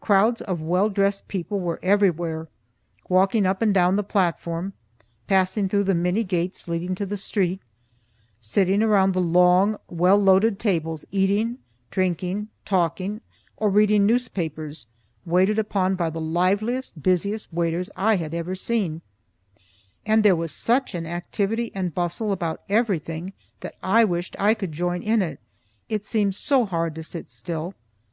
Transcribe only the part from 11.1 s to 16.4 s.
eating, drinking, talking or reading newspapers, waited upon by the